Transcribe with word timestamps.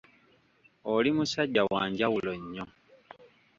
Oli 0.93 1.09
musajja 1.17 1.61
wa 1.73 1.81
njawulo 1.91 2.31
nnyo. 2.41 2.65